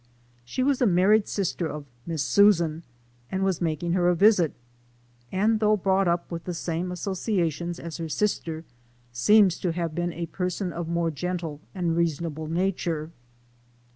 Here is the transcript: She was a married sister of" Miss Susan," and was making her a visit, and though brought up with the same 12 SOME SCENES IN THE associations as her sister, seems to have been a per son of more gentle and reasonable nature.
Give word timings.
She 0.43 0.63
was 0.63 0.81
a 0.81 0.87
married 0.87 1.27
sister 1.27 1.67
of" 1.67 1.85
Miss 2.07 2.23
Susan," 2.23 2.81
and 3.31 3.43
was 3.43 3.61
making 3.61 3.93
her 3.93 4.09
a 4.09 4.15
visit, 4.15 4.51
and 5.31 5.59
though 5.59 5.77
brought 5.77 6.07
up 6.07 6.31
with 6.31 6.45
the 6.45 6.55
same 6.55 6.87
12 6.87 6.97
SOME 6.97 6.97
SCENES 6.97 7.07
IN 7.07 7.07
THE 7.07 7.11
associations 7.47 7.79
as 7.79 7.97
her 7.97 8.09
sister, 8.09 8.65
seems 9.11 9.59
to 9.59 9.71
have 9.73 9.93
been 9.93 10.11
a 10.11 10.25
per 10.25 10.49
son 10.49 10.73
of 10.73 10.87
more 10.87 11.11
gentle 11.11 11.61
and 11.75 11.95
reasonable 11.95 12.47
nature. 12.47 13.11